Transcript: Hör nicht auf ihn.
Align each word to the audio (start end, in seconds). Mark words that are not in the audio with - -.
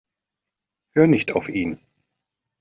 Hör 0.95 1.05
nicht 1.05 1.31
auf 1.33 1.47
ihn. 1.47 1.79